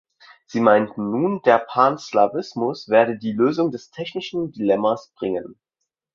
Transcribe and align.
Sie 0.47 0.61
meinten 0.61 1.11
nun, 1.11 1.43
der 1.43 1.59
Panslawismus 1.59 2.89
werde 2.89 3.19
die 3.19 3.33
Lösung 3.33 3.69
des 3.69 3.91
tschechischen 3.91 4.51
Dilemmas 4.51 5.11
bringen. 5.15 5.59